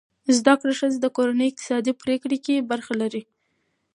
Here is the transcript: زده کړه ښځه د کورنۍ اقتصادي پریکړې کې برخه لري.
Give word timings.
زده 0.37 0.53
کړه 0.61 0.73
ښځه 0.79 0.97
د 1.01 1.07
کورنۍ 1.17 1.47
اقتصادي 1.49 1.93
پریکړې 2.01 2.37
کې 2.45 2.65
برخه 2.71 2.93
لري. 3.01 3.23